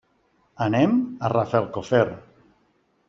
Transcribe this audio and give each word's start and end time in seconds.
Anem 0.67 0.95
a 1.27 1.31
Rafelcofer. 1.35 2.03